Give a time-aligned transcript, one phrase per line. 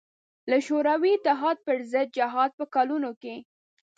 [0.49, 3.35] له شوروي اتحاد پر ضد جهاد په کلونو کې.